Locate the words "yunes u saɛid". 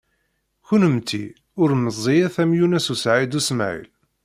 2.59-3.33